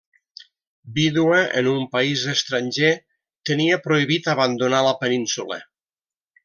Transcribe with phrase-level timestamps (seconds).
[0.95, 2.91] Vídua en un país estranger,
[3.53, 5.65] tenia prohibit abandonar la Península.